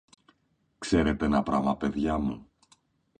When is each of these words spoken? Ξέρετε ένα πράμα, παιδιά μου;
Ξέρετε 0.79 1.25
ένα 1.25 1.43
πράμα, 1.43 1.77
παιδιά 1.77 2.17
μου; 2.17 2.47